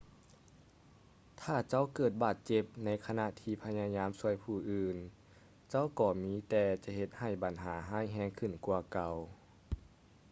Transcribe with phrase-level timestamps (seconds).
[1.39, 4.97] ຖ້າເຈົ້າເກີດບາດເຈັບໃນຂະນະທີ່ພະຍາຍາມຊ່ວຍຜູ້ອື່ນ
[5.69, 9.13] ເຈົ້າກໍມີແຕ່ຈະເຮັດໃຫ້ບັນຫາຮ້າຍແຮງຂຶ້ນກວ່າເກົ່າ